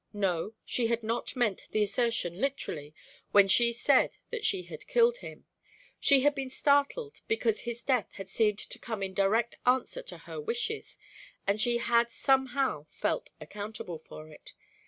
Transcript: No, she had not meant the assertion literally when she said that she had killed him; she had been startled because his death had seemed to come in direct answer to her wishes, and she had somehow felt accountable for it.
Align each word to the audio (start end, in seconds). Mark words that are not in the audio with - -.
No, 0.13 0.55
she 0.65 0.87
had 0.87 1.03
not 1.03 1.35
meant 1.35 1.69
the 1.69 1.83
assertion 1.83 2.37
literally 2.41 2.95
when 3.33 3.47
she 3.47 3.71
said 3.71 4.17
that 4.31 4.43
she 4.43 4.63
had 4.63 4.87
killed 4.87 5.19
him; 5.19 5.45
she 5.99 6.21
had 6.21 6.33
been 6.33 6.49
startled 6.49 7.21
because 7.27 7.59
his 7.59 7.83
death 7.83 8.11
had 8.13 8.27
seemed 8.27 8.57
to 8.57 8.79
come 8.79 9.03
in 9.03 9.13
direct 9.13 9.57
answer 9.63 10.01
to 10.01 10.17
her 10.17 10.41
wishes, 10.41 10.97
and 11.45 11.61
she 11.61 11.77
had 11.77 12.09
somehow 12.09 12.87
felt 12.89 13.29
accountable 13.39 13.99
for 13.99 14.27
it. 14.27 14.53